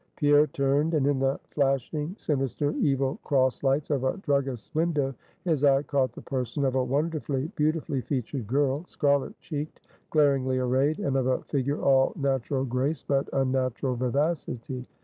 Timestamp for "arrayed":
10.57-10.97